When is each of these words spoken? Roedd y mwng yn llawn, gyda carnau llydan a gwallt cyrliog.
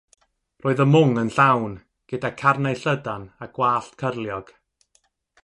Roedd 0.65 0.79
y 0.85 0.87
mwng 0.93 1.19
yn 1.23 1.29
llawn, 1.35 1.75
gyda 2.13 2.33
carnau 2.41 2.81
llydan 2.85 3.29
a 3.47 3.51
gwallt 3.59 3.95
cyrliog. 4.03 4.53